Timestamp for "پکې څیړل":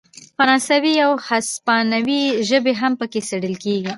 2.99-3.55